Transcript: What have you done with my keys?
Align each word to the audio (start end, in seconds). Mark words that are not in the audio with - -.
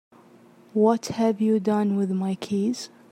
What 0.73 1.05
have 1.19 1.39
you 1.39 1.59
done 1.59 1.95
with 1.95 2.09
my 2.09 2.33
keys? 2.33 2.89